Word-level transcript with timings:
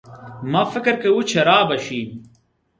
ما 0.51 0.61
فکر 0.73 0.93
کاوه 1.01 1.23
چي 1.29 1.37
رابه 1.47 1.77
شي. 1.85 2.01